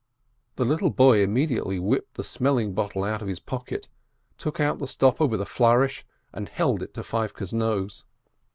[0.55, 3.87] The little boy immediately whipped the smelling bottle out of his pocket,
[4.35, 8.03] took out the stopper with a flourish, and held it to Feivke's nose.